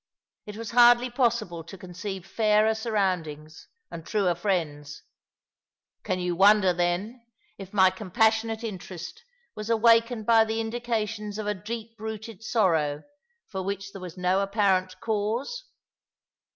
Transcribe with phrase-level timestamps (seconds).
[0.47, 5.03] It was hardly possible to conceive fairer surroundings and truer friends.
[6.03, 7.23] Can yoa wonder, then,
[7.59, 13.03] if my compassionate interest was awakened by the indications of a deep rooted sorrow
[13.45, 15.63] for which there waf "/» the Shadow of the Tomb,*^ 261 no apparent canse